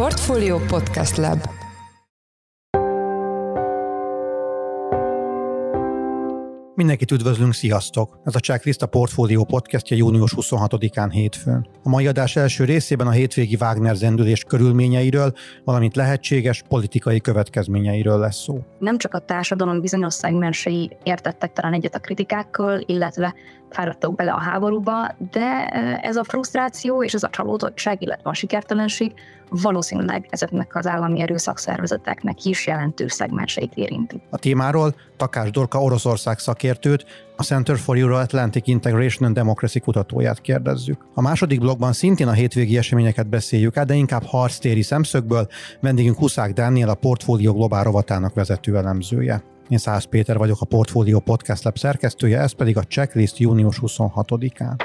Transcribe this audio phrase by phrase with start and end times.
[0.00, 1.38] Portfolio Podcast Lab
[6.74, 8.18] Mindenkit üdvözlünk, sziasztok!
[8.24, 11.68] Ez a Checklist a Portfolio podcastja június 26-án hétfőn.
[11.82, 15.32] A mai adás első részében a hétvégi Wagner zendülés körülményeiről,
[15.64, 18.58] valamint lehetséges politikai következményeiről lesz szó.
[18.78, 23.34] Nem csak a társadalom bizonyos szegmensei értettek talán egyet a kritikákkal, illetve
[23.70, 25.66] fáradtak bele a háborúba, de
[26.02, 29.12] ez a frusztráció és ez a csalódottság, illetve a sikertelenség
[29.50, 34.22] valószínűleg ezeknek az állami erőszakszervezeteknek is jelentős szegmenseit érinti.
[34.30, 37.04] A témáról Takás Dorka Oroszország szakértőt,
[37.36, 41.06] a Center for Euro-Atlantic Integration and Democracy kutatóját kérdezzük.
[41.14, 45.46] A második blogban szintén a hétvégi eseményeket beszéljük át, de inkább harctéri szemszögből.
[45.80, 49.42] Vendégünk Huszák Dániel, a Portfólió Globál rovatának vezető elemzője.
[49.70, 54.82] Én Szász Péter vagyok, a Portfolio Podcast Lab szerkesztője, ez pedig a checklist június 26-án.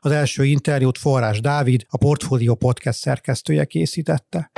[0.00, 4.50] Az első interjút Forrás Dávid, a Portfolio Podcast szerkesztője készítette.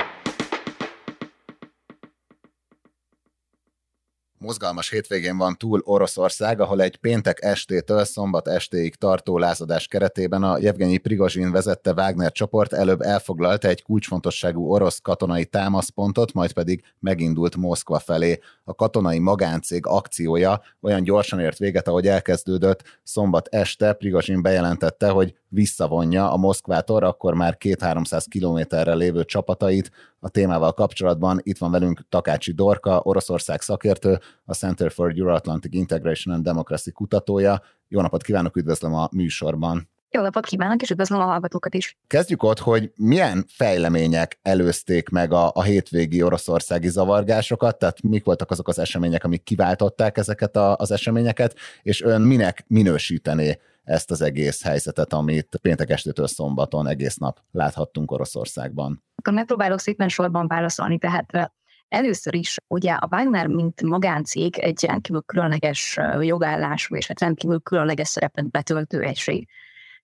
[4.43, 10.57] Mozgalmas hétvégén van túl Oroszország, ahol egy péntek estétől szombat estéig tartó lázadás keretében a
[10.57, 17.55] Jevgenyi Prigozsin vezette Wagner csoport előbb elfoglalta egy kulcsfontosságú orosz katonai támaszpontot, majd pedig megindult
[17.55, 18.39] Moszkva felé.
[18.63, 22.83] A katonai magáncég akciója olyan gyorsan ért véget, ahogy elkezdődött.
[23.03, 29.91] Szombat este Prigozsin bejelentette, hogy visszavonja a Moszkvától akkor már két-háromszáz kilométerre lévő csapatait.
[30.19, 36.35] A témával kapcsolatban itt van velünk Takácsi Dorka, Oroszország szakértő, a Center for Euro-Atlantic Integration
[36.35, 37.61] and Democracy kutatója.
[37.87, 39.89] Jó napot kívánok, üdvözlöm a műsorban.
[40.15, 41.97] Jó napot kívánok, és üdvözlöm a hallgatókat is.
[42.07, 48.51] Kezdjük ott, hogy milyen fejlemények előzték meg a, a hétvégi oroszországi zavargásokat, tehát mik voltak
[48.51, 54.21] azok az események, amik kiváltották ezeket a, az eseményeket, és ön minek minősítené ezt az
[54.21, 59.03] egész helyzetet, amit péntek estétől szombaton egész nap láthattunk Oroszországban.
[59.15, 61.51] Akkor megpróbálok szépen sorban válaszolni, tehát
[61.93, 68.07] Először is ugye a Wagner, mint magáncég egy rendkívül különleges jogállású és egy rendkívül különleges
[68.07, 69.47] szerepet betöltő egység.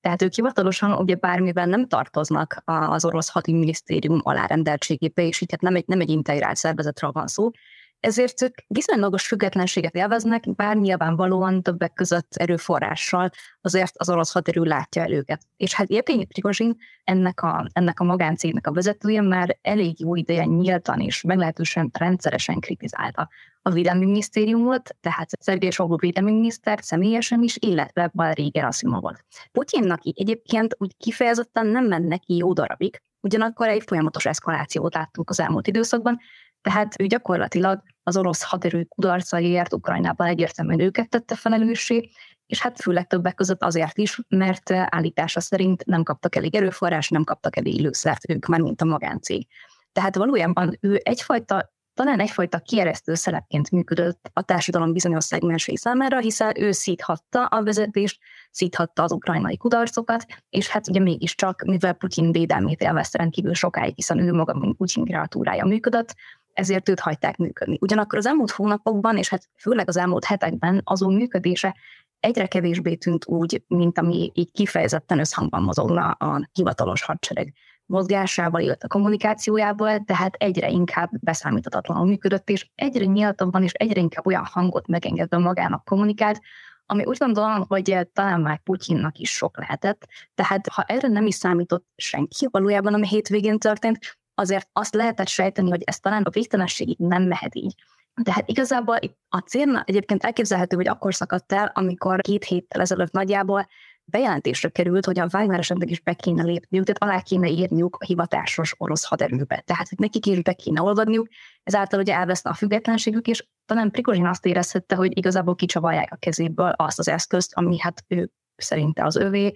[0.02, 5.76] Tehát ők hivatalosan ugye bármiben nem tartoznak az orosz hadiminisztérium alárendeltségébe, és így hát nem
[5.76, 7.50] egy, nem egy integrált szervezetről van szó,
[8.00, 13.30] ezért ők viszonylagos függetlenséget élveznek, bár nyilvánvalóan többek között erőforrással
[13.62, 15.42] azért az orosz haderő látja el őket.
[15.58, 20.46] És hát Jevgenyi Prigozsin, ennek a, ennek a magáncégnek a vezetője már elég jó ideje
[20.46, 23.30] nyíltan és meglehetősen rendszeresen kritizálta
[23.62, 29.24] a Védelmi Minisztériumot, tehát Szergei Sogó Védelmi Miniszter személyesen is, illetve Valeri Gerasimovot.
[29.52, 35.40] Putyinnak egyébként úgy kifejezetten nem ment neki jó darabig, Ugyanakkor egy folyamatos eszkalációt láttunk az
[35.40, 36.20] elmúlt időszakban,
[36.62, 42.10] tehát ő gyakorlatilag az orosz haderő kudarcaiért Ukrajnában egyértelműen őket tette felelőssé,
[42.46, 47.24] és hát főleg többek között azért is, mert állítása szerint nem kaptak elég erőforrás, nem
[47.24, 49.48] kaptak elég élőszert ők, már mint a magáncég.
[49.92, 56.62] Tehát valójában ő egyfajta talán egyfajta kieresztő szerepként működött a társadalom bizonyos szegmensei számára, hiszen
[56.62, 58.20] ő szíthatta a vezetést,
[58.52, 64.20] szíthatta az ukrajnai kudarcokat, és hát ugye mégiscsak, mivel Putyin védelmét élvezte rendkívül sokáig, hiszen
[64.20, 66.16] ő maga, mint Putyin kreatúrája működött,
[66.54, 67.78] ezért őt hagyták működni.
[67.82, 71.76] Ugyanakkor az elmúlt hónapokban, és hát főleg az elmúlt hetekben azon működése
[72.20, 77.54] egyre kevésbé tűnt úgy, mint ami így kifejezetten összhangban mozogna a hivatalos hadsereg
[77.86, 84.26] mozgásával, illetve a kommunikációjával, tehát egyre inkább beszámíthatatlanul működött, és egyre nyíltabban és egyre inkább
[84.26, 86.40] olyan hangot megengedve magának kommunikált,
[86.86, 90.08] ami úgy gondolom, hogy talán már Putyinnak is sok lehetett.
[90.36, 95.70] Tehát ha erre nem is számított senki valójában, ami hétvégén történt, azért azt lehetett sejteni,
[95.70, 97.76] hogy ez talán a végtelenségig nem mehet így.
[98.24, 103.12] De hát igazából a célna egyébként elképzelhető, hogy akkor szakadt el, amikor két héttel ezelőtt
[103.12, 103.68] nagyjából
[104.10, 108.06] bejelentésre került, hogy a Wagner esetleg is be kéne lépniük, tehát alá kéne írniuk a
[108.06, 109.64] hivatásos orosz haderőbe.
[109.66, 111.28] Tehát hogy nekik is be kéne olvadniuk,
[111.64, 116.70] ezáltal ugye elveszne a függetlenségük, és talán Prigozsin azt érezhette, hogy igazából kicsavalják a kezéből
[116.70, 119.54] azt az eszközt, ami hát ő szerinte az övé,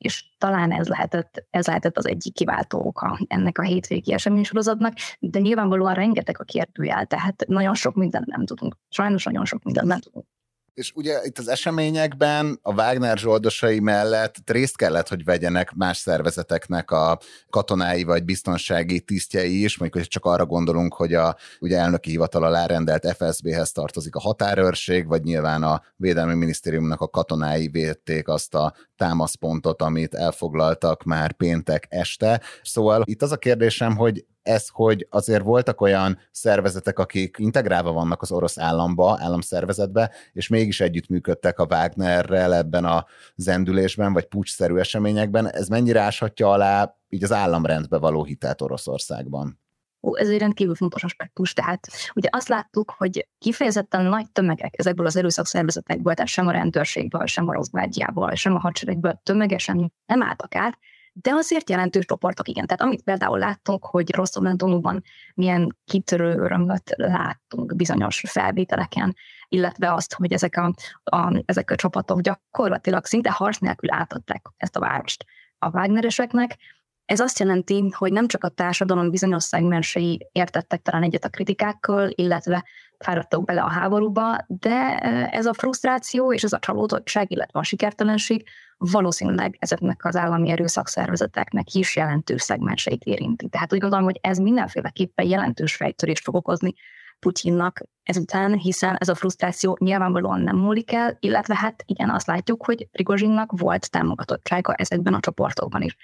[0.00, 5.40] és talán ez lehetett, ez lehetett az egyik kiváltó oka ennek a hétvégi eseménysorozatnak, de
[5.40, 8.76] nyilvánvalóan rengeteg a kérdőjel, tehát nagyon sok mindent nem tudunk.
[8.88, 10.26] Sajnos nagyon sok mindent nem tudunk.
[10.74, 16.90] És ugye itt az eseményekben a Wagner zsoldosai mellett részt kellett, hogy vegyenek más szervezeteknek
[16.90, 17.18] a
[17.50, 22.44] katonái vagy biztonsági tisztjei is, mondjuk, hogy csak arra gondolunk, hogy a ugye elnöki hivatal
[22.44, 28.54] alá rendelt FSB-hez tartozik a határőrség, vagy nyilván a Védelmi Minisztériumnak a katonái védték azt
[28.54, 32.40] a támaszpontot, amit elfoglaltak már péntek este.
[32.62, 38.22] Szóval itt az a kérdésem, hogy ez, hogy azért voltak olyan szervezetek, akik integrálva vannak
[38.22, 43.06] az orosz államba, államszervezetbe, és mégis együttműködtek a Wagnerrel ebben a
[43.36, 49.58] zendülésben, vagy pucsszerű eseményekben, ez mennyire áshatja alá így az államrendbe való hitelt Oroszországban?
[50.02, 51.52] Ó, ez egy rendkívül fontos aspektus.
[51.52, 57.26] Tehát ugye azt láttuk, hogy kifejezetten nagy tömegek ezekből az erőszakszervezetekből, tehát sem a rendőrségből,
[57.26, 60.78] sem a Rosgvárdiából, sem a hadseregből tömegesen nem álltak át,
[61.12, 62.66] de azért jelentős csoportok igen.
[62.66, 65.02] Tehát amit például láttunk, hogy Rostov-Donúban
[65.34, 69.16] milyen kitörő örömöt láttunk bizonyos felvételeken,
[69.48, 74.76] illetve azt, hogy ezek a, a, ezek a csapatok gyakorlatilag szinte harc nélkül átadták ezt
[74.76, 75.24] a várost
[75.58, 76.58] a Wagnereseknek,
[77.10, 82.10] ez azt jelenti, hogy nem csak a társadalom bizonyos szegmensei értettek talán egyet a kritikákkal,
[82.14, 82.64] illetve
[82.98, 84.98] fáradtak bele a háborúba, de
[85.28, 88.48] ez a frusztráció és ez a csalódottság, illetve a sikertelenség
[88.82, 93.48] valószínűleg ezeknek az állami erőszakszervezeteknek is jelentős szegmenseit érinti.
[93.48, 96.74] Tehát úgy gondolom, hogy ez mindenféleképpen jelentős fejtörést fog okozni
[97.18, 102.64] Putyinnak ezután, hiszen ez a frusztráció nyilvánvalóan nem múlik el, illetve hát igen, azt látjuk,
[102.64, 105.96] hogy Prigozsinnak volt támogatottsága ezekben a csoportokban is.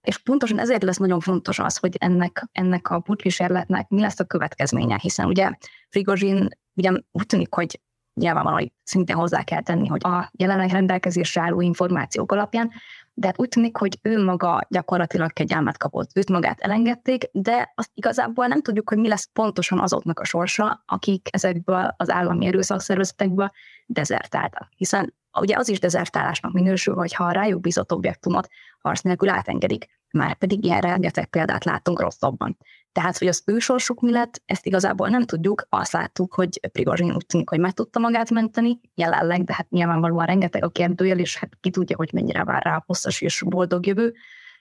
[0.00, 4.24] És pontosan ezért lesz nagyon fontos az, hogy ennek, ennek a putkísérletnek mi lesz a
[4.24, 5.50] következménye, hiszen ugye
[5.88, 7.80] Frigozsin ugye úgy tűnik, hogy
[8.14, 12.70] nyilvánvalóan hogy szintén hozzá kell tenni, hogy a jelenleg rendelkezésre álló információk alapján,
[13.14, 17.90] de hát úgy tűnik, hogy ő maga gyakorlatilag kegyelmet kapott, őt magát elengedték, de azt
[17.94, 23.50] igazából nem tudjuk, hogy mi lesz pontosan azoknak a sorsa, akik ezekből az állami erőszakszervezetekből
[23.86, 24.68] dezertáltak.
[24.76, 28.48] Hiszen ugye az is dezertálásnak minősül, hogyha a rájuk bízott objektumot
[28.78, 29.86] harc nélkül átengedik.
[30.10, 32.56] Már pedig ilyen rengeteg példát látunk rosszabban.
[32.92, 35.66] Tehát, hogy az ő sorsuk mi lett, ezt igazából nem tudjuk.
[35.68, 40.26] Azt láttuk, hogy Prigozsin úgy tűnik, hogy meg tudta magát menteni jelenleg, de hát nyilvánvalóan
[40.26, 43.86] rengeteg a kérdőjel, és hát ki tudja, hogy mennyire vár rá a hosszas és boldog
[43.86, 44.14] jövő.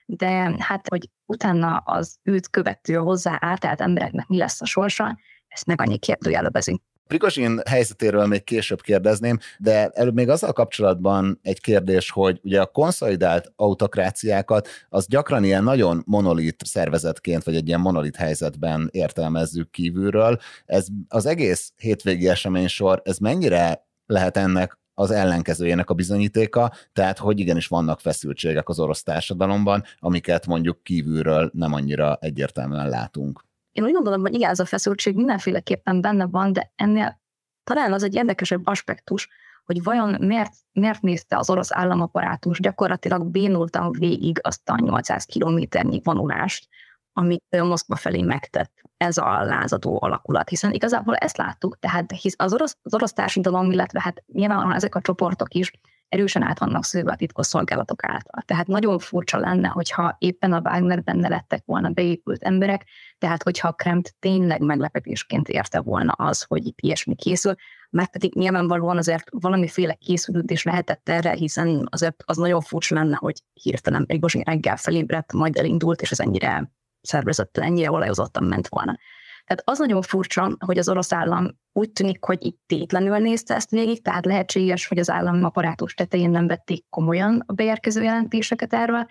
[0.06, 5.18] De hát, hogy utána az őt követő hozzá átállt embereknek mi lesz a sorsa,
[5.48, 6.82] ezt meg annyi kérdőjelöbezi.
[7.08, 12.66] Prigozsin helyzetéről még később kérdezném, de előbb még azzal kapcsolatban egy kérdés, hogy ugye a
[12.66, 20.40] konszolidált autokráciákat az gyakran ilyen nagyon monolit szervezetként, vagy egy ilyen monolit helyzetben értelmezzük kívülről.
[20.66, 27.40] Ez az egész hétvégi eseménysor, ez mennyire lehet ennek az ellenkezőjének a bizonyítéka, tehát hogy
[27.40, 33.44] igenis vannak feszültségek az orosz társadalomban, amiket mondjuk kívülről nem annyira egyértelműen látunk.
[33.74, 37.22] Én úgy gondolom, hogy igen, ez a feszültség mindenféleképpen benne van, de ennél
[37.64, 39.30] talán az egy érdekesebb aspektus,
[39.66, 46.02] hogy vajon miért, miért nézte az orosz államaparátus gyakorlatilag bénultan végig azt a 800 kilométernyi
[46.04, 46.68] vonulást,
[47.14, 48.72] amit Moszkva felé megtett.
[48.98, 53.72] Ez a lázadó alakulat, hiszen igazából ezt láttuk, tehát hisz az orosz, az orosz társadalom,
[53.72, 55.72] illetve hát nyilvánvalóan ezek a csoportok is
[56.14, 58.42] erősen át vannak szőve a titkos szolgálatok által.
[58.46, 62.86] Tehát nagyon furcsa lenne, hogyha éppen a Wagnerben ne lettek volna beépült emberek,
[63.18, 67.56] tehát hogyha a Kremt tényleg meglepetésként érte volna az, hogy itt ilyesmi készül,
[67.90, 73.44] mert pedig nyilvánvalóan azért valamiféle készülődés lehetett erre, hiszen azért az nagyon furcsa lenne, hogy
[73.54, 76.72] hirtelen Prigozsin reggel felébredt, majd elindult, és ez ennyire
[77.02, 78.98] szervezettel, ennyire olajozottan ment volna.
[79.46, 83.70] Tehát az nagyon furcsa, hogy az orosz állam úgy tűnik, hogy itt tétlenül nézte ezt
[83.70, 89.08] végig, tehát lehetséges, hogy az állam apparátus tetején nem vették komolyan a beérkező jelentéseket erről,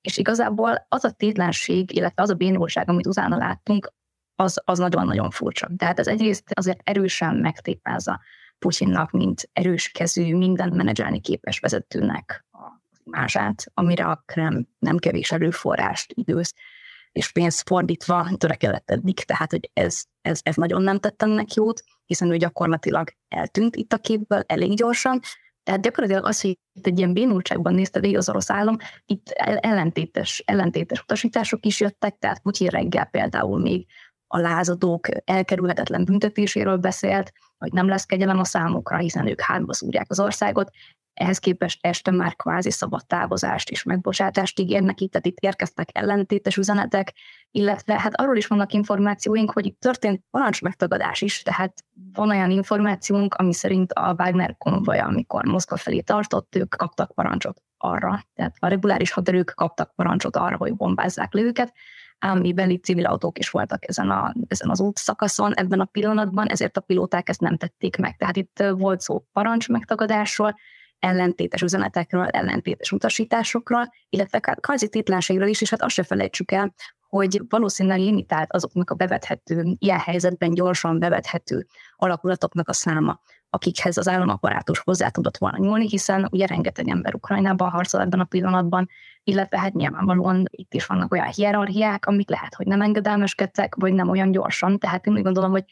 [0.00, 3.92] és igazából az a tétlenség, illetve az a bénulság, amit utána láttunk,
[4.34, 5.68] az, az nagyon-nagyon furcsa.
[5.76, 8.20] Tehát ez egyrészt azért erősen megtépázza
[8.58, 12.58] Putyinnak, mint erős kezű, mindent menedzselni képes vezetőnek a
[13.04, 16.54] mását, amire a Krem nem kevés erőforrást időz
[17.16, 21.82] és pénzt fordítva törekedett eddig, tehát hogy ez, ez, ez nagyon nem tett ennek jót,
[22.06, 25.20] hiszen ő gyakorlatilag eltűnt itt a képből elég gyorsan,
[25.62, 29.28] tehát gyakorlatilag az, hogy itt egy ilyen bénultságban nézte végig az orosz állam, itt
[29.60, 33.86] ellentétes, ellentétes utasítások is jöttek, tehát Putyin reggel például még
[34.36, 40.06] a lázadók elkerülhetetlen büntetéséről beszélt, hogy nem lesz kegyelem a számukra, hiszen ők hátba szúrják
[40.08, 40.70] az országot,
[41.14, 46.56] ehhez képest este már kvázi szabad távozást és megbocsátást ígérnek itt, tehát itt érkeztek ellentétes
[46.56, 47.12] üzenetek,
[47.50, 53.34] illetve hát arról is vannak információink, hogy itt történt parancsmegtagadás is, tehát van olyan információnk,
[53.34, 58.68] ami szerint a Wagner konvoja, amikor Moszkva felé tartott, ők kaptak parancsot arra, tehát a
[58.68, 61.72] reguláris haderők kaptak parancsot arra, hogy bombázzák le őket,
[62.18, 66.76] ám beli civil autók is voltak ezen, a, ezen az útszakaszon ebben a pillanatban, ezért
[66.76, 68.16] a pilóták ezt nem tették meg.
[68.16, 70.54] Tehát itt volt szó parancs megtagadásról,
[70.98, 76.74] ellentétes üzenetekről, ellentétes utasításokról, illetve kvázi tétlenségről is, és hát azt se felejtsük el,
[77.08, 83.20] hogy valószínűleg limitált azoknak a bevethető, ilyen helyzetben gyorsan bevethető alakulatoknak a száma,
[83.56, 88.24] akikhez az államaparátus hozzá tudott volna nyúlni, hiszen ugye rengeteg ember Ukrajnában harcol ebben a
[88.24, 88.88] pillanatban,
[89.24, 94.08] illetve hát nyilvánvalóan itt is vannak olyan hierarchiák, amik lehet, hogy nem engedelmeskedtek, vagy nem
[94.08, 95.64] olyan gyorsan, tehát én úgy gondolom, hogy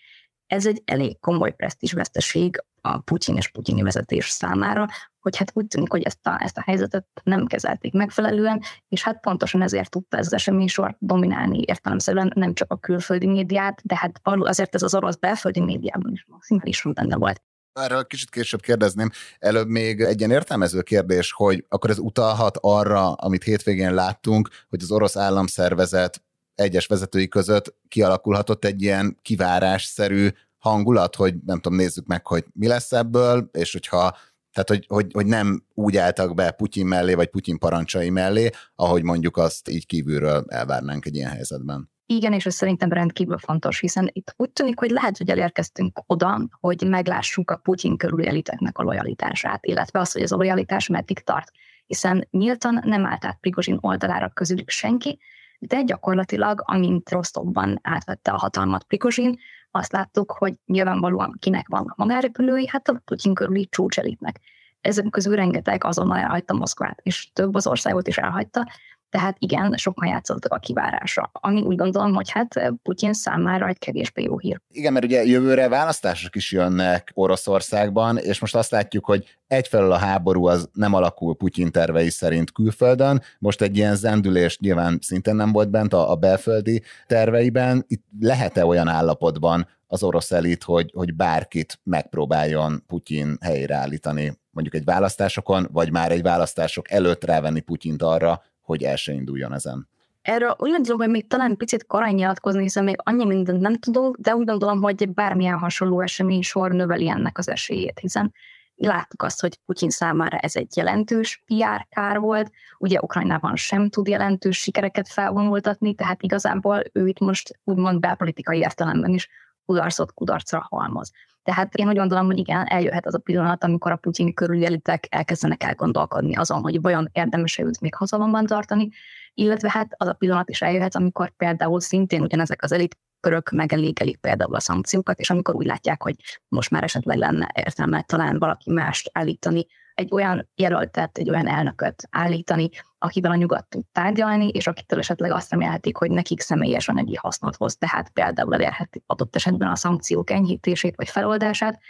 [0.46, 4.86] ez egy elég komoly presztízsveszteség a Putyin és putyini vezetés számára,
[5.20, 9.20] hogy hát úgy tűnik, hogy ezt a, ezt a helyzetet nem kezelték megfelelően, és hát
[9.20, 14.20] pontosan ezért tudta ez az eseménysor dominálni értelemszerűen nem csak a külföldi médiát, de hát
[14.22, 17.42] azért ez az orosz belföldi médiában is maximálisan benne volt.
[17.74, 19.10] Erről kicsit később kérdezném.
[19.38, 24.82] Előbb még egy ilyen értelmező kérdés, hogy akkor ez utalhat arra, amit hétvégén láttunk, hogy
[24.82, 26.22] az orosz államszervezet
[26.54, 30.28] egyes vezetői között kialakulhatott egy ilyen kivárásszerű
[30.58, 34.16] hangulat, hogy nem tudom, nézzük meg, hogy mi lesz ebből, és hogyha
[34.52, 39.02] tehát, hogy, hogy, hogy nem úgy álltak be Putyin mellé, vagy Putyin parancsai mellé, ahogy
[39.02, 41.90] mondjuk azt így kívülről elvárnánk egy ilyen helyzetben.
[42.06, 46.48] Igen, és ez szerintem rendkívül fontos, hiszen itt úgy tűnik, hogy lehet, hogy elérkeztünk oda,
[46.60, 51.18] hogy meglássuk a Putyin körüli eliteknek a lojalitását, illetve az, hogy ez a lojalitás meddig
[51.18, 51.50] tart.
[51.86, 55.18] Hiszen nyíltan nem állt át Prigozsin oldalára közülük senki,
[55.58, 59.38] de gyakorlatilag, amint Rostovban átvette a hatalmat Prigozsin,
[59.70, 64.40] azt láttuk, hogy nyilvánvalóan kinek vannak magárepülői, hát a Putyin körüli csúcselitnek.
[64.80, 68.66] Ezek közül rengeteg azonnal elhagyta Moszkvát, és több az országot is elhagyta,
[69.14, 74.22] tehát igen, sokan játszottak a kivárásra, ami úgy gondolom, hogy hát Putyin számára egy kevésbé
[74.22, 74.60] jó hír.
[74.68, 79.96] Igen, mert ugye jövőre választások is jönnek Oroszországban, és most azt látjuk, hogy egyfelől a
[79.96, 85.52] háború az nem alakul Putyin tervei szerint külföldön, most egy ilyen zendülés nyilván szintén nem
[85.52, 87.84] volt bent a, a belföldi terveiben.
[87.88, 94.74] Itt lehet-e olyan állapotban az orosz elit, hogy, hogy bárkit megpróbáljon Putyin helyére állítani, mondjuk
[94.74, 99.88] egy választásokon, vagy már egy választások előtt rávenni Putyint arra, hogy el se induljon ezen.
[100.22, 104.16] Erről úgy gondolom, hogy még talán picit korán nyilatkozni, hiszen még annyi mindent nem tudunk,
[104.16, 108.32] de úgy gondolom, hogy bármilyen hasonló esemény sor növeli ennek az esélyét, hiszen
[108.76, 114.08] láttuk azt, hogy Putyin számára ez egy jelentős PR kár volt, ugye Ukrajnában sem tud
[114.08, 119.28] jelentős sikereket felvonultatni, tehát igazából ő itt most úgymond belpolitikai értelemben is
[119.66, 121.10] kudarcot kudarcra halmoz.
[121.44, 125.06] Tehát én úgy gondolom, hogy igen, eljöhet az a pillanat, amikor a Putyin körüli elitek
[125.10, 128.88] elkezdenek elgondolkodni azon, hogy vajon érdemes őt még hatalomban tartani,
[129.34, 134.16] illetve hát az a pillanat is eljöhet, amikor például szintén ugyanezek az elit körök megelégelik
[134.16, 136.16] például a szankciókat, és amikor úgy látják, hogy
[136.48, 142.08] most már esetleg lenne értelme talán valaki mást állítani, egy olyan jelöltet, egy olyan elnököt
[142.10, 142.70] állítani,
[143.04, 147.56] akivel a nyugat tud tárgyalni, és akitől esetleg azt remélhetik, hogy nekik személyes anyagi hasznot
[147.56, 151.80] hoz, tehát például elérheti adott esetben a szankciók enyhítését vagy feloldását,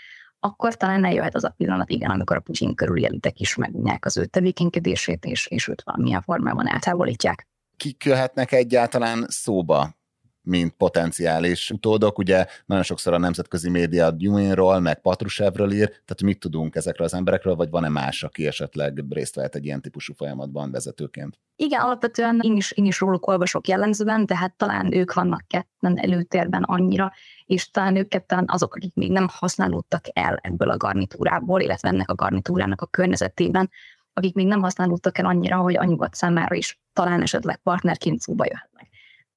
[0.41, 4.17] akkor talán eljöhet az a pillanat, igen, amikor a Putyin körüli elitek is megunják az
[4.17, 7.49] ő tevékenykedését, és, és őt valamilyen formában eltávolítják.
[7.77, 9.95] Kik jöhetnek egyáltalán szóba
[10.45, 12.19] mint potenciális utódok.
[12.19, 17.15] Ugye nagyon sokszor a nemzetközi média Dewinról, meg Patrusevről ír, tehát mit tudunk ezekről az
[17.15, 21.39] emberekről, vagy van-e más, aki esetleg részt vehet egy ilyen típusú folyamatban vezetőként?
[21.57, 26.63] Igen, alapvetően én is, én is róluk olvasok jellemzően, tehát talán ők vannak ketten előtérben
[26.63, 27.13] annyira,
[27.45, 32.11] és talán ők ketten azok, akik még nem használódtak el ebből a garnitúrából, illetve ennek
[32.11, 33.71] a garnitúrának a környezetében,
[34.13, 38.45] akik még nem használódtak el annyira, hogy a nyugat számára is talán esetleg partnerként szóba
[38.45, 38.74] jöhetnek.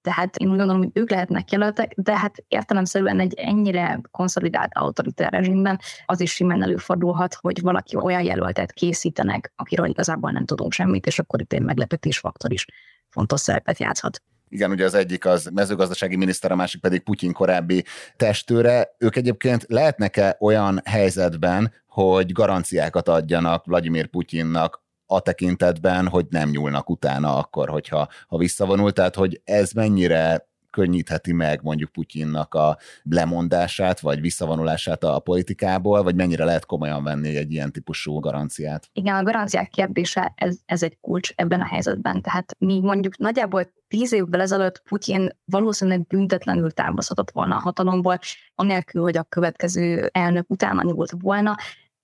[0.07, 5.31] Tehát én úgy gondolom, hogy ők lehetnek jelöltek, de hát értelemszerűen egy ennyire konszolidált autoritár
[5.31, 11.05] rezsimben az is simán előfordulhat, hogy valaki olyan jelöltet készítenek, akiről igazából nem tudunk semmit,
[11.05, 12.65] és akkor itt egy meglepetés faktor is
[13.09, 14.21] fontos szerepet játszhat.
[14.49, 17.83] Igen, ugye az egyik az mezőgazdasági miniszter, a másik pedig Putyin korábbi
[18.15, 18.95] testőre.
[18.97, 26.89] Ők egyébként lehetnek-e olyan helyzetben, hogy garanciákat adjanak Vladimir Putyinnak a tekintetben, hogy nem nyúlnak
[26.89, 30.47] utána akkor, hogyha ha visszavonul, tehát hogy ez mennyire
[30.77, 37.35] könnyítheti meg mondjuk Putyinnak a lemondását, vagy visszavonulását a politikából, vagy mennyire lehet komolyan venni
[37.35, 38.89] egy ilyen típusú garanciát?
[38.93, 42.21] Igen, a garanciák kérdése, ez, ez egy kulcs ebben a helyzetben.
[42.21, 48.19] Tehát mi mondjuk nagyjából tíz évvel ezelőtt Putyin valószínűleg büntetlenül távozhatott volna a hatalomból,
[48.55, 51.55] anélkül, hogy a következő elnök utána nyúlt volna,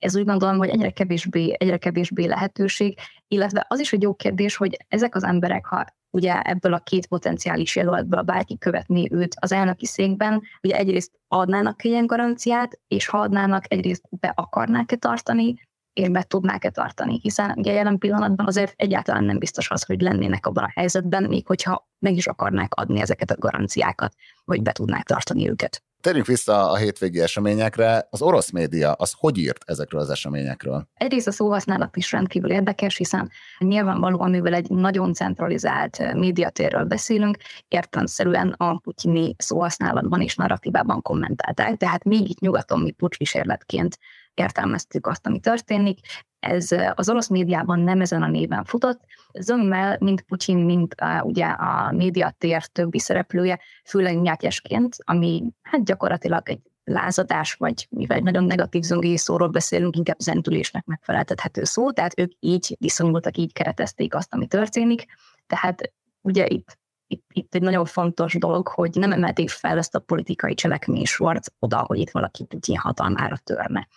[0.04, 4.56] ez úgy gondolom, hogy egyre kevésbé, egyre kevésbé lehetőség, illetve az is egy jó kérdés,
[4.56, 9.52] hogy ezek az emberek, ha ugye ebből a két potenciális jelöltből bárki követné őt az
[9.52, 15.56] elnöki székben, ugye egyrészt adnának ilyen garanciát, és ha adnának, egyrészt be akarnák-e tartani,
[15.94, 20.46] és be tudnák-e tartani, hiszen ugye jelen pillanatban azért egyáltalán nem biztos az, hogy lennének
[20.46, 24.14] abban a helyzetben, még hogyha meg is akarnák adni ezeket a garanciákat,
[24.46, 25.84] hogy be tudnák tartani őket.
[26.04, 28.08] Térjünk vissza a hétvégi eseményekre.
[28.10, 30.88] Az orosz média az hogy írt ezekről az eseményekről?
[30.94, 38.50] Egyrészt a szóhasználat is rendkívül érdekes, hiszen nyilvánvalóan, mivel egy nagyon centralizált médiatérről beszélünk, értelmszerűen
[38.58, 43.98] a putyini szóhasználatban és narratívában kommentálták, tehát még itt nyugaton mi pucsvísérletként
[44.34, 46.00] értelmeztük azt, ami történik.
[46.44, 49.00] Ez az orosz médiában nem ezen a néven futott.
[49.34, 56.50] Zömmel, mint Putyin, mint a, ugye a médiatér többi szereplője, főleg nyákjesként, ami hát gyakorlatilag
[56.50, 62.20] egy lázadás, vagy mivel egy nagyon negatív zöngéi szóról beszélünk, inkább zentülésnek megfeleltethető szó, tehát
[62.20, 65.06] ők így viszonyultak, így keretezték azt, ami történik.
[65.48, 70.00] Tehát ugye itt itt, itt egy nagyon fontos dolog, hogy nem emelték fel ezt a
[70.00, 73.88] politikai cselekménysort oda, hogy itt valaki Putyin hatalmára törne.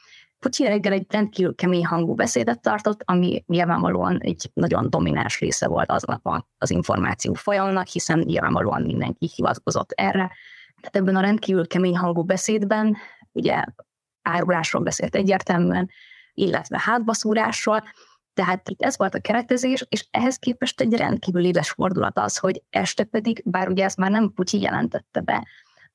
[0.47, 5.91] Putyin reggel egy rendkívül kemény hangú beszédet tartott, ami nyilvánvalóan egy nagyon domináns része volt
[5.91, 10.33] aznap az információ folyamnak, hiszen nyilvánvalóan mindenki hivatkozott erre.
[10.81, 12.97] Tehát ebben a rendkívül kemény hangú beszédben
[13.33, 13.65] ugye
[14.23, 15.91] árulásról beszélt egyértelműen,
[16.35, 17.83] illetve hátbaszúrásról,
[18.35, 22.63] tehát itt ez volt a keretezés, és ehhez képest egy rendkívül éles fordulat az, hogy
[22.71, 25.47] este pedig, bár ugye ezt már nem Putyi jelentette be,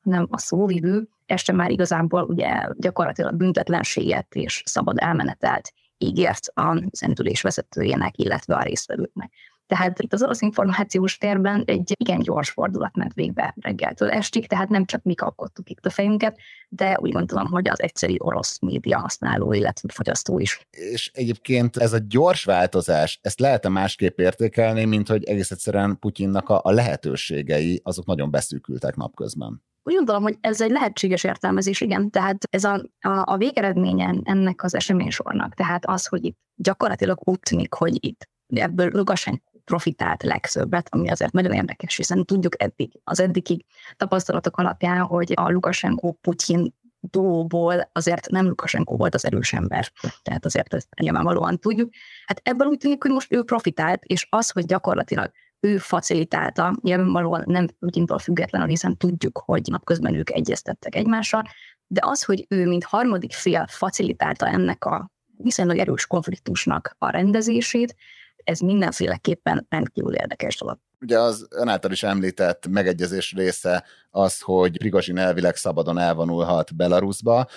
[0.04, 7.42] hanem a szóvivő, este már igazából ugye gyakorlatilag büntetlenséget és szabad elmenetelt ígért a szentülés
[7.42, 9.32] vezetőjének, illetve a résztvevőknek.
[9.72, 14.70] Tehát itt az orosz információs térben egy igen gyors fordulat ment végbe reggeltől estig, tehát
[14.70, 16.38] nem csak mi kapkodtuk itt a fejünket,
[16.70, 20.68] de úgy gondolom, hogy az egyszerű orosz média használó, illetve fogyasztó is.
[20.70, 26.50] És egyébként ez a gyors változás, ezt lehet-e másképp értékelni, mint hogy egész egyszerűen Putyinnak
[26.50, 29.62] a, a lehetőségei azok nagyon beszűkültek napközben?
[29.84, 32.10] Úgy gondolom, hogy ez egy lehetséges értelmezés, igen.
[32.10, 37.40] Tehát ez a, a, a végeredménye ennek az eseménysornak, tehát az, hogy itt gyakorlatilag úgy
[37.40, 43.20] tűnik, hogy itt ebből Lukashenko profitált legszöbbet, ami azért nagyon érdekes, hiszen tudjuk eddig, az
[43.20, 43.66] eddigi
[43.98, 49.92] tapasztalatok alapján, hogy a Lukashenko-Putyin duóból azért nem Lukashenko volt az erős ember.
[50.22, 51.90] Tehát azért ezt nyilvánvalóan tudjuk.
[52.26, 55.32] Hát ebből úgy tűnik, hogy most ő profitált, és az, hogy gyakorlatilag
[55.62, 61.44] ő facilitálta, nyilvánvalóan nem Putyintól függetlenül, hiszen tudjuk, hogy napközben ők egyeztettek egymással,
[61.88, 67.96] de az, hogy ő, mint harmadik fél facilitálta ennek a viszonylag erős konfliktusnak a rendezését,
[68.44, 70.78] ez mindenféleképpen rendkívül érdekes dolog.
[71.02, 77.48] Ugye az ön által is említett megegyezés része az, hogy Prigozsin elvileg szabadon elvonulhat Belarusba,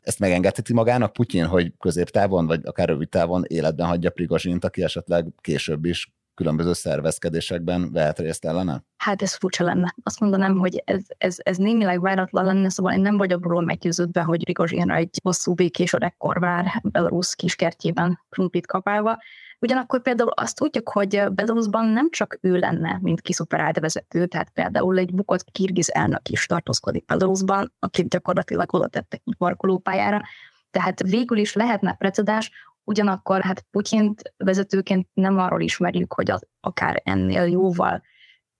[0.00, 5.26] ezt megengedheti magának Putyin, hogy középtávon, vagy akár rövid távon életben hagyja Prigozsint, aki esetleg
[5.40, 8.82] később is különböző szervezkedésekben vehet részt ellene?
[8.96, 9.94] Hát ez furcsa lenne.
[10.02, 14.22] Azt mondanám, hogy ez, ez, ez némileg váratlan lenne, szóval én nem vagyok róla meggyőződve,
[14.22, 19.18] hogy Prigozsinra egy hosszú békés öregkor vár Belarus kiskertjében krumplit kapálva.
[19.60, 24.98] Ugyanakkor például azt tudjuk, hogy Belarusban nem csak ő lenne, mint kiszuperált vezető, tehát például
[24.98, 30.22] egy bukott kirgiz elnök is tartózkodik Belarusban, akit gyakorlatilag oda tettek parkolópályára,
[30.70, 32.50] tehát végül is lehetne precedens,
[32.88, 38.02] ugyanakkor hát Putyint vezetőként nem arról ismerjük, hogy az akár ennél jóval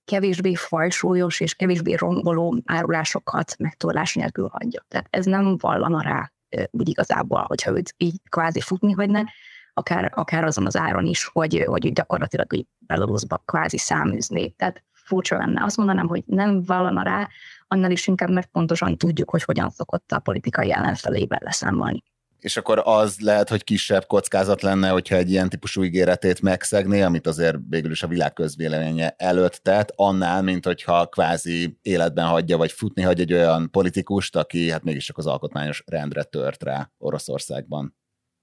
[0.04, 4.84] kevésbé fajsúlyos és kevésbé romboló árulásokat megtorlás nélkül hagyja.
[4.88, 6.32] Tehát ez nem vallana rá
[6.70, 9.24] úgy igazából, hogyha őt így kvázi futni hagyna,
[9.72, 14.50] akár, akár azon az áron is, hogy, hogy gyakorlatilag így Belarusba kvázi száműzni.
[14.50, 15.64] Tehát furcsa lenne.
[15.64, 17.28] Azt mondanám, hogy nem vallana rá,
[17.68, 22.02] annál is inkább, mert pontosan tudjuk, hogy hogyan szokott a politikai ellenfelével leszámolni.
[22.40, 27.26] És akkor az lehet, hogy kisebb kockázat lenne, hogyha egy ilyen típusú ígéretét megszegné, amit
[27.26, 32.72] azért végül is a világ közvéleménye előtt tett, annál, mint hogyha kvázi életben hagyja, vagy
[32.72, 37.96] futni hagy egy olyan politikust, aki hát mégis csak az alkotmányos rendre tört rá Oroszországban.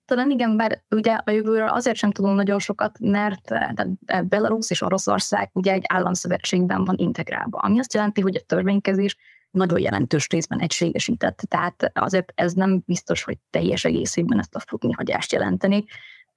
[0.05, 4.81] Talán igen, bár ugye a jövőről azért sem tudom nagyon sokat, mert eh, Belarus és
[4.81, 9.17] Oroszország ugye egy államszövetségben van integrálva, ami azt jelenti, hogy a törvénykezés
[9.55, 11.37] nagyon jelentős részben egységesített.
[11.47, 15.85] Tehát azért ez nem biztos, hogy teljes egészében ezt a futnihagyást jelenteni.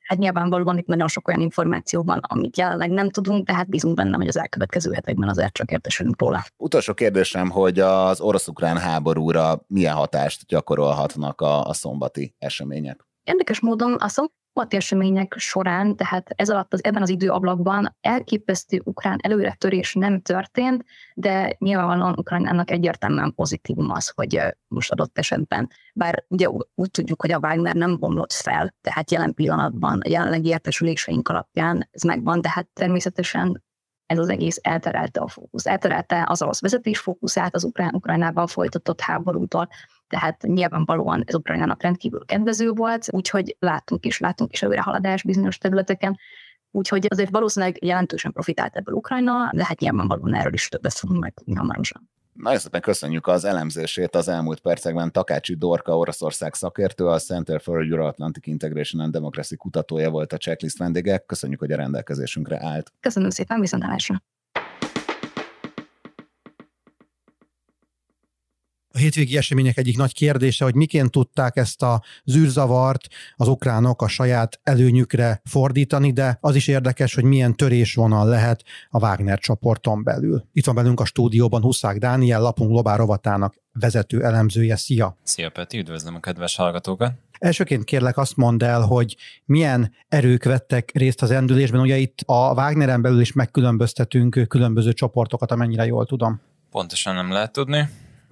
[0.09, 4.17] Hát nyilvánvalóan itt nagyon sok olyan információ van, amit jelenleg nem tudunk, tehát bízunk benne,
[4.17, 6.45] hogy az elkövetkező hetekben azért csak értesülünk róla.
[6.57, 13.08] Utolsó kérdésem, hogy az orosz-ukrán háborúra milyen hatást gyakorolhatnak a, a szombati események?
[13.29, 19.19] Érdekes módon a szombati események során, tehát ez alatt az, ebben az időablakban elképesztő ukrán
[19.23, 26.49] előretörés nem történt, de nyilvánvalóan Ukrajnának egyértelműen pozitívum az, hogy most adott esetben, bár ugye
[26.75, 31.89] úgy tudjuk, hogy a Wagner nem bomlott fel, tehát jelen pillanatban, a jelenlegi értesüléseink alapján
[31.91, 33.65] ez megvan, de hát természetesen
[34.07, 35.67] ez az egész elterelte a fókusz.
[35.67, 39.69] Elterelte az orosz vezetés fókuszát az ukrán Ukrajnában folytatott háborútól,
[40.09, 46.19] tehát nyilvánvalóan ez Ukrajnának rendkívül kedvező volt, úgyhogy látunk is, látunk is haladás bizonyos területeken,
[46.71, 51.35] Úgyhogy azért valószínűleg jelentősen profitált ebből Ukrajna, de hát nyilvánvalóan erről is többet fogunk meg
[51.57, 52.11] hamarosan.
[52.33, 55.13] Nagyon szépen köszönjük az elemzését az elmúlt percekben.
[55.13, 60.79] Takácsi Dorka, Oroszország szakértő, a Center for Euro-Atlantic Integration and Democracy kutatója volt a checklist
[60.79, 61.19] vendége.
[61.19, 62.93] Köszönjük, hogy a rendelkezésünkre állt.
[63.01, 64.23] Köszönöm szépen, viszontlátásra.
[68.95, 74.09] A hétvégi események egyik nagy kérdése, hogy miként tudták ezt a zűrzavart az ukránok a
[74.09, 80.45] saját előnyükre fordítani, de az is érdekes, hogy milyen törésvonal lehet a Wagner csoporton belül.
[80.53, 84.77] Itt van velünk a stúdióban Huszák Dániel, lapunk globál rovatának vezető elemzője.
[84.77, 85.17] Szia!
[85.23, 87.13] Szia Peti, üdvözlöm a kedves hallgatókat!
[87.39, 91.81] Elsőként kérlek azt mondd el, hogy milyen erők vettek részt az endülésben.
[91.81, 96.41] Ugye itt a Wagneren belül is megkülönböztetünk különböző csoportokat, amennyire jól tudom.
[96.71, 97.89] Pontosan nem lehet tudni.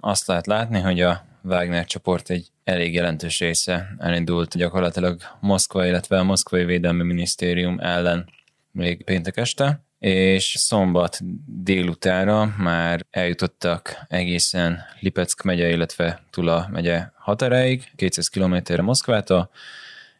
[0.07, 6.19] Azt lehet látni, hogy a Wagner csoport egy elég jelentős része elindult gyakorlatilag Moszkva, illetve
[6.19, 8.29] a Moszkvai Védelmi Minisztérium ellen
[8.71, 17.91] még péntek este, és szombat délutára már eljutottak egészen Lipeck megye, illetve Tula megye határáig,
[17.95, 19.49] 200 kilométerre Moszkvától,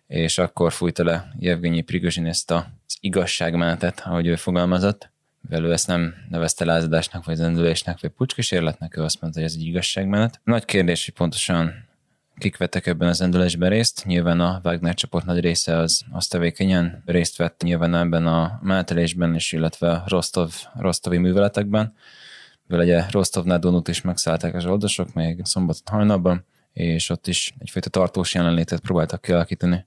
[0.08, 5.12] és akkor fújta le Jevgenyi Prigozsin ezt az igazságmenetet, ahogy ő fogalmazott.
[5.42, 9.66] Mivel ezt nem nevezte lázadásnak, vagy zendülésnek, vagy pucskísérletnek, ő azt mondta, hogy ez egy
[9.66, 10.40] igazságmenet.
[10.44, 11.88] Nagy kérdés, hogy pontosan
[12.38, 14.06] kik vettek ebben az endülésben részt.
[14.06, 19.36] Nyilván a Wagner csoport nagy része az, az tevékenyen részt vett nyilván ebben a mátelésben
[19.36, 21.94] is, illetve Rostov, Rostovi műveletekben.
[22.68, 27.90] Mivel ugye Rostovnál Donut is megszállták a zsoldosok még szombaton hajnalban, és ott is egyfajta
[27.90, 29.86] tartós jelenlétet próbáltak kialakítani.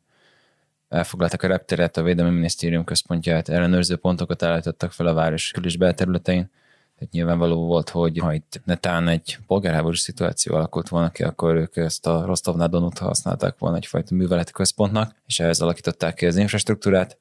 [0.91, 5.77] Elfoglaltak a repteret, a Védelmi Minisztérium központját, ellenőrző pontokat állítottak fel a város kül- és
[5.77, 6.51] belterületein,
[6.99, 11.77] tehát nyilvánvaló volt, hogy ha itt netán egy polgárháborús szituáció alakult volna ki, akkor ők
[11.77, 17.19] ezt a Rostovnál Donut használták volna egyfajta műveleti központnak, és ehhez alakították ki az infrastruktúrát.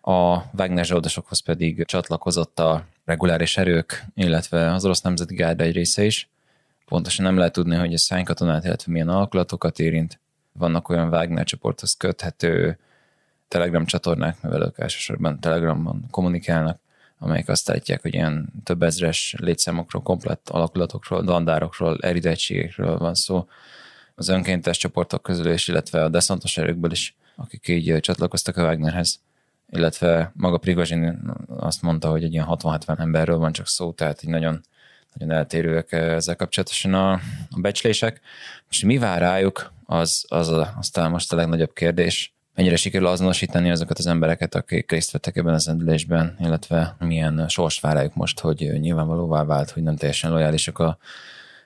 [0.00, 6.04] A Wagner zsoldosokhoz pedig csatlakozott a reguláris erők, illetve az orosz nemzeti gárda egy része
[6.04, 6.28] is.
[6.84, 10.20] Pontosan nem lehet tudni, hogy ez hány katonát, illetve milyen alakulatokat érint.
[10.52, 12.78] Vannak olyan Wagner csoporthoz köthető
[13.48, 16.80] Telegram csatornák, mivel ők elsősorban Telegramban kommunikálnak,
[17.18, 23.48] amelyek azt állítják, hogy ilyen több ezres létszámokról, komplett alakulatokról, dandárokról, eridettségekről van szó.
[24.14, 29.20] Az önkéntes csoportok közül is, illetve a deszantos erőkből is, akik így csatlakoztak a Wagnerhez
[29.70, 31.20] illetve maga Prigozsin
[31.56, 34.60] azt mondta, hogy egy ilyen 60-70 emberről van csak szó, tehát így nagyon,
[35.12, 37.12] nagyon eltérőek ezzel kapcsolatosan a,
[37.50, 38.20] a becslések.
[38.66, 43.70] Most mi vár rájuk, az, az a, aztán most a legnagyobb kérdés mennyire sikerül azonosítani
[43.70, 48.72] azokat az embereket, akik részt vettek ebben az endülésben, illetve milyen sors vár most, hogy
[48.80, 50.98] nyilvánvalóvá vált, hogy nem teljesen lojálisak a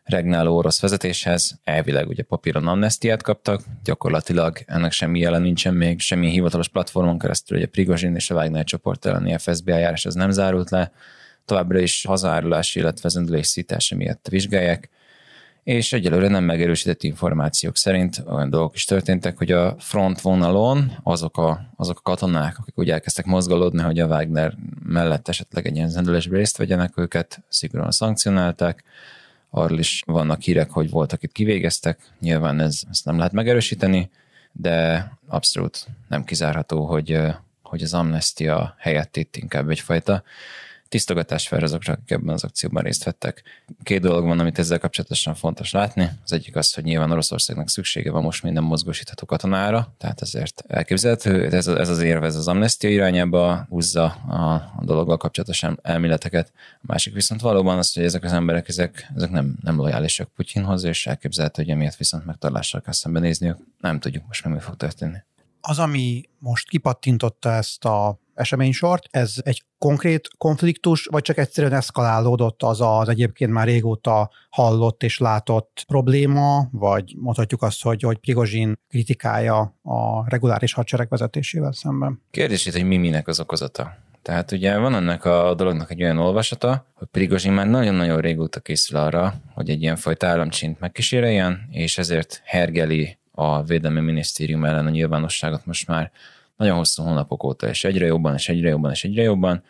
[0.02, 1.58] regnáló orosz vezetéshez.
[1.64, 7.56] Elvileg ugye papíron amnestiát kaptak, gyakorlatilag ennek semmi jelen nincsen még, semmi hivatalos platformon keresztül,
[7.56, 10.92] ugye Prigozsin és a Wagner csoport elleni FSB eljárás az nem zárult le,
[11.44, 14.88] továbbra is hazárulási, illetve zendülés szítása miatt vizsgálják
[15.70, 21.38] és egyelőre nem megerősített információk szerint olyan dolgok is történtek, hogy a front vonalon azok
[21.38, 24.54] a, azok a katonák, akik úgy elkezdtek mozgalodni, hogy a Wagner
[24.84, 28.84] mellett esetleg egy ilyen zendülésbe részt vegyenek, őket szigorúan szankcionálták,
[29.50, 34.10] arról is vannak hírek, hogy voltak itt kivégeztek, nyilván ez, ezt nem lehet megerősíteni,
[34.52, 37.18] de abszolút nem kizárható, hogy,
[37.62, 40.22] hogy az amnestia helyett itt inkább egyfajta
[40.90, 43.42] tisztogatás fel azokra, akik ebben az akcióban részt vettek.
[43.82, 46.10] Két dolog van, amit ezzel kapcsolatosan fontos látni.
[46.24, 51.50] Az egyik az, hogy nyilván Oroszországnak szüksége van most minden mozgósítható katonára, tehát ezért elképzelhető,
[51.52, 56.52] ez, ez az érve, ez az amnestia irányába húzza a, a dologgal kapcsolatosan elméleteket.
[56.56, 60.84] A másik viszont valóban az, hogy ezek az emberek, ezek, ezek nem, nem lojálisak Putyinhoz,
[60.84, 63.56] és elképzelhető, hogy emiatt viszont megtalással kell szembenézniük.
[63.80, 65.16] Nem tudjuk most mi fog történni.
[65.60, 69.04] Az, ami most kipattintotta ezt a eseménysort.
[69.10, 75.18] Ez egy konkrét konfliktus, vagy csak egyszerűen eszkalálódott az az egyébként már régóta hallott és
[75.18, 82.22] látott probléma, vagy mondhatjuk azt, hogy, hogy Prigozsin kritikája a reguláris hadsereg vezetésével szemben?
[82.30, 83.96] Kérdés itt, hogy mi minek az okozata.
[84.22, 88.98] Tehát ugye van ennek a dolognak egy olyan olvasata, hogy Prigozsin már nagyon-nagyon régóta készül
[88.98, 94.90] arra, hogy egy ilyen fajta államcsint megkíséreljen, és ezért hergeli a Védelmi Minisztérium ellen a
[94.90, 96.10] nyilvánosságot most már
[96.60, 99.62] nagyon hosszú hónapok óta, és egyre jobban, és egyre jobban, és egyre jobban,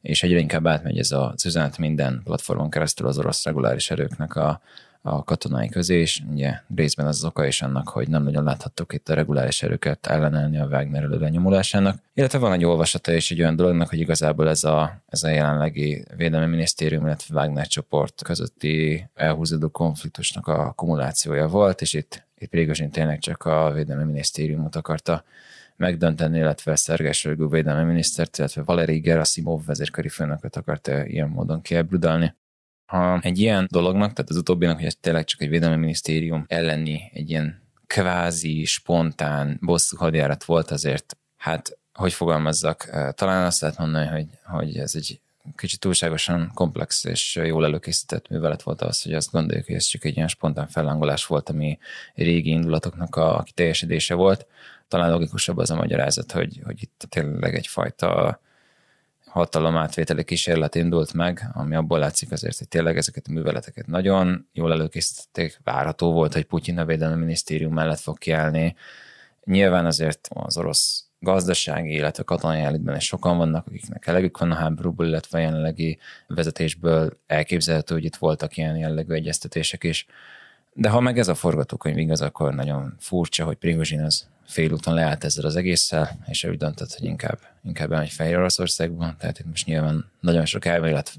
[0.00, 4.60] és egyre inkább átmegy ez az üzenet minden platformon keresztül az orosz reguláris erőknek a,
[5.02, 8.92] a katonái közé, és ugye részben az, az oka is annak, hogy nem nagyon láthattuk
[8.92, 11.98] itt a reguláris erőket ellenelni a Wagner előre nyomulásának.
[12.14, 16.04] Illetve van egy olvasata és egy olyan dolognak, hogy igazából ez a, ez a jelenlegi
[16.16, 22.90] Védelmi Minisztérium, illetve Wagner csoport közötti elhúzódó konfliktusnak a akkumulációja volt, és itt, itt Prigozsin
[22.90, 25.24] tényleg csak a Védelmi Minisztériumot akarta
[25.78, 32.34] megdönteni, illetve Szergei Sörgő védelmi minisztert, illetve Valeri Gerasimov vezérkari főnököt akarta ilyen módon kiebrudalni.
[32.86, 37.10] Ha egy ilyen dolognak, tehát az utóbbinak, hogy ez tényleg csak egy védelmi minisztérium elleni
[37.12, 44.06] egy ilyen kvázi, spontán bosszú hadjárat volt azért, hát hogy fogalmazzak, talán azt lehet mondani,
[44.06, 45.20] hogy, hogy ez egy
[45.56, 50.04] kicsit túlságosan komplex és jól előkészített művelet volt az, hogy azt gondoljuk, hogy ez csak
[50.04, 51.78] egy ilyen spontán fellángolás volt, ami
[52.14, 54.46] régi indulatoknak a kiteljesedése volt.
[54.88, 58.40] Talán logikusabb az a magyarázat, hogy, hogy itt tényleg egyfajta
[59.28, 64.48] hatalom átvételi kísérlet indult meg, ami abból látszik azért, hogy tényleg ezeket a műveleteket nagyon
[64.52, 68.76] jól előkészítették, várható volt, hogy Putyin a Védelmi Minisztérium mellett fog kiállni.
[69.44, 74.54] Nyilván azért az orosz gazdasági, illetve katonai elitben is sokan vannak, akiknek elegük van a
[74.54, 80.06] háborúból, illetve a jelenlegi vezetésből elképzelhető, hogy itt voltak ilyen jellegű egyeztetések is.
[80.80, 85.24] De ha meg ez a forgatókönyv igaz, akkor nagyon furcsa, hogy Prigozsin az félúton leállt
[85.24, 89.66] ezzel az egésszel, és úgy döntött, hogy inkább, inkább elmegy Fehér Oroszországban, tehát itt most
[89.66, 91.14] nyilván nagyon sok elmélet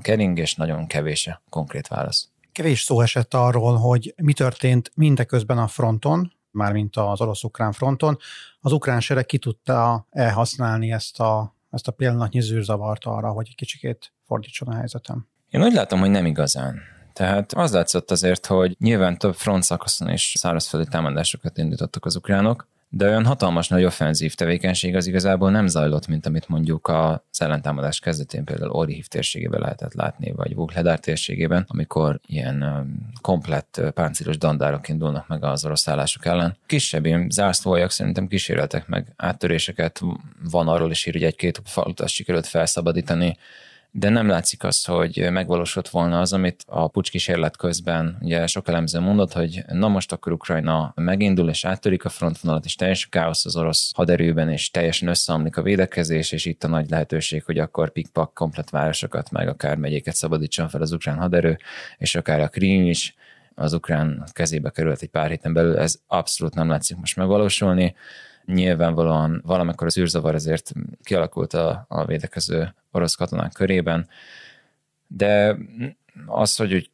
[0.00, 2.28] kering, és nagyon kevés a konkrét válasz.
[2.52, 8.18] Kevés szó esett arról, hogy mi történt mindeközben a fronton, mármint az orosz-ukrán fronton.
[8.60, 13.54] Az ukrán sereg ki tudta elhasználni ezt a, ezt a pillanatnyi zűrzavart arra, hogy egy
[13.54, 15.26] kicsikét fordítson a helyzetem?
[15.50, 16.94] Én úgy látom, hogy nem igazán.
[17.16, 22.68] Tehát az látszott azért, hogy nyilván több front szakaszon is szárazföldi támadásokat indítottak az ukránok,
[22.88, 27.98] de olyan hatalmas nagy offenzív tevékenység az igazából nem zajlott, mint amit mondjuk a ellentámadás
[27.98, 32.86] kezdetén például Orihív térségében lehetett látni, vagy Vuhledár térségében, amikor ilyen
[33.20, 36.56] komplett páncélos dandárok indulnak meg az orosz állások ellen.
[36.66, 40.00] Kisebb ilyen zászlóajak szerintem kísérletek meg áttöréseket,
[40.50, 43.36] van arról is ír, hogy egy-két falutat sikerült felszabadítani,
[43.98, 48.68] de nem látszik az, hogy megvalósult volna az, amit a pucs kísérlet közben ugye sok
[48.68, 53.44] elemző mondott, hogy na most akkor Ukrajna megindul és áttörik a frontvonalat, és teljes káosz
[53.44, 57.90] az orosz haderőben, és teljesen összeomlik a védekezés, és itt a nagy lehetőség, hogy akkor
[57.90, 61.58] pikpak komplet városokat, meg akár megyéket szabadítson fel az ukrán haderő,
[61.98, 63.14] és akár a Krím is
[63.54, 67.94] az ukrán kezébe került egy pár héten belül, ez abszolút nem látszik most megvalósulni
[68.46, 74.08] nyilvánvalóan valamikor az űrzavar azért kialakult a, a védekező orosz katonák körében,
[75.06, 75.56] de
[76.26, 76.90] az, hogy úgy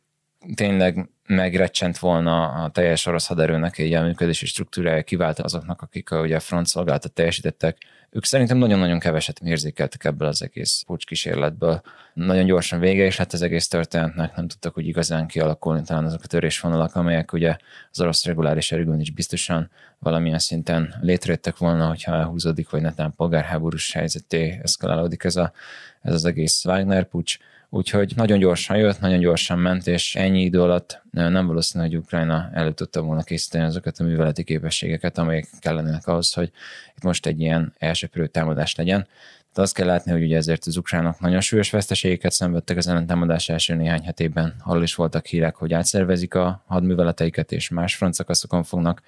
[0.55, 6.21] tényleg megrecsent volna a teljes orosz haderőnek egy ilyen működési struktúrája kivált azoknak, akik a,
[6.21, 7.79] ugye a front szolgálatot teljesítettek,
[8.15, 11.81] ők szerintem nagyon-nagyon keveset érzékeltek ebből az egész pucs kísérletből.
[12.15, 16.21] Nagyon gyorsan vége is lett az egész történetnek, nem tudtak úgy igazán kialakulni talán azok
[16.23, 17.57] a törésvonalak, amelyek ugye
[17.91, 23.93] az orosz reguláris erőgön is biztosan valamilyen szinten létrejöttek volna, hogyha elhúzódik, vagy netán polgárháborús
[23.93, 25.53] helyzeté eszkalálódik ez, a,
[26.01, 27.39] ez az egész Wagner pucs.
[27.75, 32.51] Úgyhogy nagyon gyorsan jött, nagyon gyorsan ment, és ennyi idő alatt nem valószínű, hogy Ukrajna
[32.53, 36.51] elő tudta volna készíteni azokat a műveleti képességeket, amelyek kellenének ahhoz, hogy
[36.97, 39.07] itt most egy ilyen elsőprő támadás legyen.
[39.55, 43.49] De azt kell látni, hogy ugye ezért az ukránok nagyon súlyos veszteségeket szenvedtek az ellentámadás
[43.49, 44.55] első néhány hetében.
[44.65, 49.03] Arról is voltak hírek, hogy átszervezik a hadműveleteiket, és más francakaszokon fognak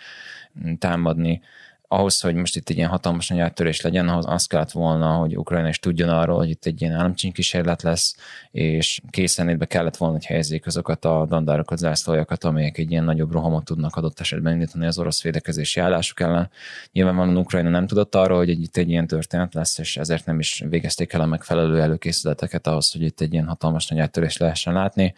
[0.78, 1.40] támadni
[1.88, 5.36] ahhoz, hogy most itt egy ilyen hatalmas nagy áttörés legyen, ahhoz azt kellett volna, hogy
[5.36, 8.16] Ukrajna is tudjon arról, hogy itt egy ilyen államcsínkísérlet lesz,
[8.50, 13.64] és készenlétbe kellett volna, hogy helyezzék azokat a dandárokat, zászlójakat, amelyek egy ilyen nagyobb rohamot
[13.64, 16.50] tudnak adott esetben indítani az orosz védekezési állásuk ellen.
[16.92, 20.64] Nyilvánvalóan Ukrajna nem tudott arról, hogy itt egy ilyen történet lesz, és ezért nem is
[20.68, 25.14] végezték el a megfelelő előkészületeket ahhoz, hogy itt egy ilyen hatalmas nagy áttörést lehessen látni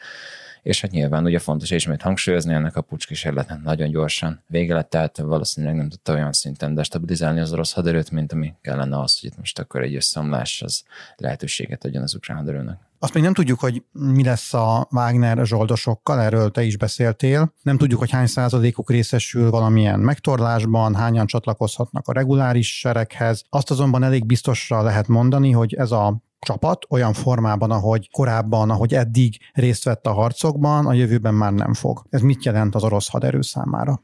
[0.66, 5.18] és hát nyilván ugye fontos ismét hangsúlyozni, ennek a pucskísérletnek nagyon gyorsan vége lett, tehát
[5.18, 9.38] valószínűleg nem tudta olyan szinten destabilizálni az orosz haderőt, mint ami kellene az, hogy itt
[9.38, 10.82] most akkor egy összeomlás az
[11.16, 12.78] lehetőséget adjon az ukrán haderőnek.
[12.98, 17.52] Azt még nem tudjuk, hogy mi lesz a Wagner zsoldosokkal, erről te is beszéltél.
[17.62, 23.44] Nem tudjuk, hogy hány százalékuk részesül valamilyen megtorlásban, hányan csatlakozhatnak a reguláris sereghez.
[23.48, 28.94] Azt azonban elég biztosra lehet mondani, hogy ez a csapat olyan formában, ahogy korábban, ahogy
[28.94, 32.02] eddig részt vett a harcokban, a jövőben már nem fog.
[32.10, 34.02] Ez mit jelent az orosz haderő számára?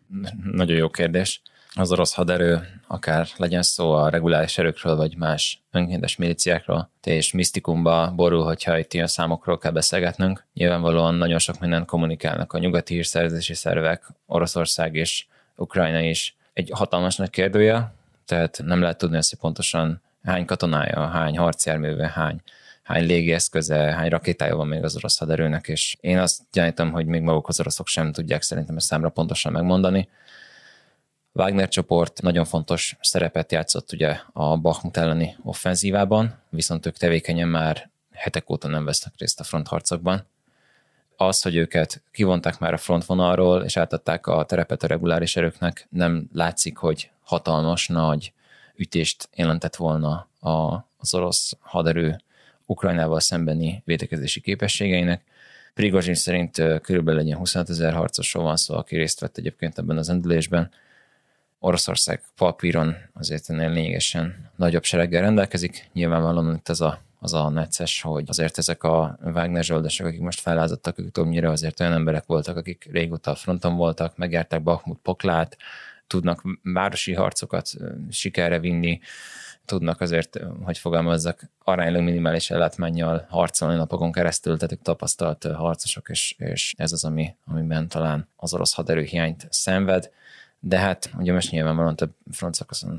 [0.52, 1.42] Nagyon jó kérdés.
[1.74, 8.12] Az orosz haderő, akár legyen szó a reguláris erőkről, vagy más önkéntes miliciákról, és misztikumba
[8.16, 10.44] borul, hogyha itt ilyen számokról kell beszélgetnünk.
[10.54, 16.36] Nyilvánvalóan nagyon sok mindent kommunikálnak a nyugati hírszerzési szervek, Oroszország és Ukrajna is.
[16.52, 17.94] Egy hatalmas nagy kérdője,
[18.26, 22.40] tehát nem lehet tudni azt, hogy pontosan hány katonája, hány harcjárműve, hány,
[22.82, 27.20] hány légieszköze, hány rakétája van még az orosz haderőnek, és én azt gyanítom, hogy még
[27.20, 30.08] maguk az oroszok sem tudják szerintem ezt számra pontosan megmondani.
[31.32, 37.90] Wagner csoport nagyon fontos szerepet játszott ugye a Bakhmut elleni offenzívában, viszont ők tevékenyen már
[38.12, 40.26] hetek óta nem vesznek részt a frontharcokban.
[41.16, 46.28] Az, hogy őket kivonták már a frontvonalról, és átadták a terepet a reguláris erőknek, nem
[46.32, 48.32] látszik, hogy hatalmas, nagy
[48.82, 52.20] ütést jelentett volna a, az orosz haderő
[52.66, 55.22] Ukrajnával szembeni védekezési képességeinek.
[55.74, 60.08] Prigozsin szerint körülbelül egy 25 ezer harcosról van szó, aki részt vett egyébként ebben az
[60.08, 60.70] endülésben.
[61.58, 65.88] Oroszország papíron azért ennél lényegesen nagyobb sereggel rendelkezik.
[65.92, 70.40] Nyilvánvalóan itt ez a az a necces, hogy azért ezek a Wagner zsoldosok, akik most
[70.40, 75.56] felázadtak, ők többnyire azért olyan emberek voltak, akik régóta a fronton voltak, megjárták Bakhmut poklát,
[76.12, 77.70] tudnak városi harcokat
[78.10, 79.00] sikerre vinni,
[79.64, 86.34] tudnak azért, hogy fogalmazzak, aránylag minimális ellátmányjal harcolni napokon keresztül, tehát ők tapasztalt harcosok, és,
[86.38, 90.10] és ez az, ami, amiben talán az orosz haderő hiányt szenved.
[90.60, 92.56] De hát ugye most nyilvánvalóan több front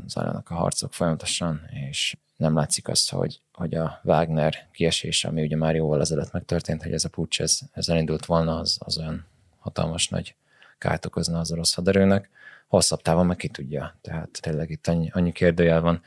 [0.07, 5.55] zajlanak a harcok folyamatosan, és nem látszik az, hogy, hogy a Wagner kiesése, ami ugye
[5.55, 9.25] már jóval ezelőtt megtörtént, hogy ez a pucs ez, ez elindult volna, az, az olyan
[9.59, 10.35] hatalmas nagy
[10.77, 12.29] kárt okozna az orosz haderőnek
[12.77, 13.97] hosszabb távon meg ki tudja.
[14.01, 16.01] Tehát tényleg itt annyi, annyi kérdőjel van,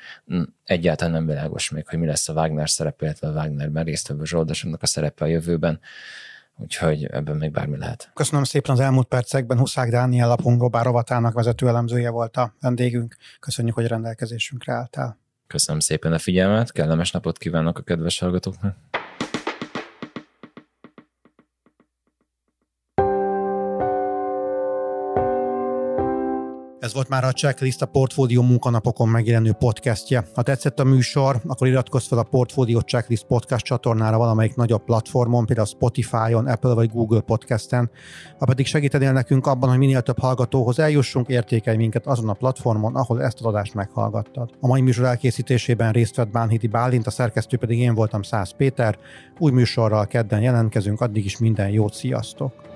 [0.64, 4.82] egyáltalán nem világos még, hogy mi lesz a Wagner szerepe, illetve a Wagnerben résztvevő zsoldosoknak
[4.82, 5.80] a szerepe a jövőben.
[6.56, 8.10] Úgyhogy ebben még bármi lehet.
[8.14, 9.58] Köszönöm szépen az elmúlt percekben.
[9.58, 13.16] Huszák Dániel lapunk Globál rovatának vezető elemzője volt a vendégünk.
[13.40, 15.18] Köszönjük, hogy rendelkezésünkre álltál.
[15.46, 18.76] Köszönöm szépen a figyelmet, kellemes napot kívánok a kedves hallgatóknak.
[26.86, 30.24] Ez volt már a Checklist a Portfólió munkanapokon megjelenő podcastje.
[30.34, 35.46] Ha tetszett a műsor, akkor iratkozz fel a Portfólió Checklist podcast csatornára valamelyik nagyobb platformon,
[35.46, 37.90] például Spotify-on, Apple vagy Google podcasten.
[38.38, 42.94] Ha pedig segítenél nekünk abban, hogy minél több hallgatóhoz eljussunk, értékelj minket azon a platformon,
[42.94, 44.50] ahol ezt az adást meghallgattad.
[44.60, 48.98] A mai műsor elkészítésében részt vett Bánhidi Bálint, a szerkesztő pedig én voltam Száz Péter.
[49.38, 52.75] Új műsorral kedden jelentkezünk, addig is minden jót, sziasztok!